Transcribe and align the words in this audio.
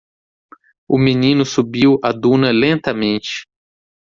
O 0.89 0.97
menino 0.97 1.45
subiu 1.45 1.91
a 2.09 2.11
duna 2.21 2.49
lentamente. 2.63 3.33